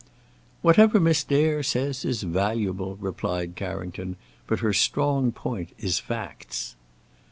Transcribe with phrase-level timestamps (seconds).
[0.63, 4.15] "Whatever Miss Dare says is valuable," replied Carrington,
[4.47, 6.75] "but her strong point is facts."